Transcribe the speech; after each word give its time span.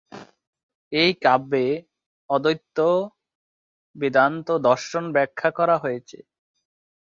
এই 0.91 1.11
কাব্যে 1.21 1.65
অদ্বৈত 2.29 2.77
বেদান্ত 3.95 4.47
দর্শন 4.67 5.03
ব্যাখ্যা 5.15 5.49
করা 5.51 5.75
হয়েছে। 5.77 6.17